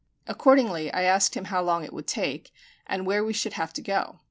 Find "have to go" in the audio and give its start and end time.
3.53-4.19